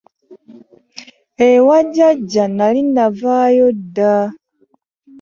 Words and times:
Ewa 1.49 1.77
jjajja 1.87 2.43
nnali 2.49 2.81
navaayo 2.95 3.67
dda. 3.77 4.13